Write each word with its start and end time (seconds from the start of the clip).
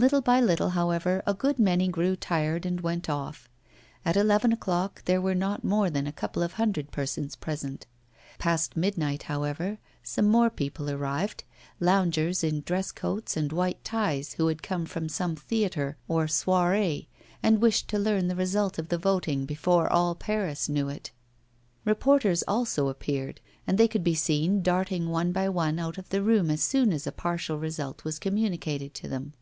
Little 0.00 0.22
by 0.22 0.40
little, 0.40 0.70
however, 0.70 1.22
a 1.26 1.34
good 1.34 1.58
many 1.58 1.86
grew 1.88 2.16
tired 2.16 2.64
and 2.64 2.80
went 2.80 3.10
off. 3.10 3.50
At 4.02 4.16
eleven 4.16 4.50
o'clock 4.50 5.04
there 5.04 5.20
were 5.20 5.34
not 5.34 5.62
more 5.62 5.90
than 5.90 6.06
a 6.06 6.10
couple 6.10 6.42
of 6.42 6.54
hundred 6.54 6.90
persons 6.90 7.36
present. 7.36 7.84
Past 8.38 8.78
midnight, 8.78 9.24
however, 9.24 9.76
some 10.02 10.26
more 10.26 10.48
people 10.48 10.88
arrived, 10.88 11.44
loungers 11.80 12.42
in 12.42 12.62
dress 12.62 12.92
coats 12.92 13.36
and 13.36 13.52
white 13.52 13.84
ties, 13.84 14.32
who 14.32 14.46
had 14.46 14.62
come 14.62 14.86
from 14.86 15.10
some 15.10 15.36
theatre 15.36 15.98
or 16.08 16.24
soirée 16.24 17.06
and 17.42 17.60
wished 17.60 17.86
to 17.88 17.98
learn 17.98 18.28
the 18.28 18.34
result 18.36 18.78
of 18.78 18.88
the 18.88 18.96
voting 18.96 19.44
before 19.44 19.86
all 19.92 20.14
Paris 20.14 20.66
knew 20.66 20.88
it. 20.88 21.10
Reporters 21.84 22.42
also 22.48 22.88
appeared; 22.88 23.38
and 23.66 23.76
they 23.76 23.86
could 23.86 24.02
be 24.02 24.14
seen 24.14 24.62
darting 24.62 25.10
one 25.10 25.30
by 25.30 25.46
one 25.50 25.78
out 25.78 25.98
of 25.98 26.08
the 26.08 26.22
room 26.22 26.50
as 26.50 26.62
soon 26.62 26.90
as 26.90 27.06
a 27.06 27.12
partial 27.12 27.58
result 27.58 28.02
was 28.02 28.18
communicated 28.18 28.94
to 28.94 29.06
them. 29.06 29.34